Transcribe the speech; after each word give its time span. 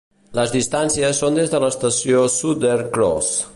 Les 0.37 0.53
distàncies 0.55 1.19
són 1.25 1.37
des 1.41 1.53
de 1.53 1.61
l'estació 1.65 2.25
Southern 2.39 2.91
Cross. 2.97 3.33